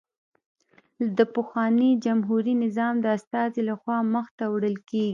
د 1.17 1.19
پخواني 1.35 1.91
جمهوري 2.05 2.53
نظام 2.63 2.93
د 3.01 3.05
استازي 3.17 3.61
له 3.69 3.75
خوا 3.81 3.97
مخته 4.15 4.43
وړل 4.53 4.77
کېږي 4.89 5.09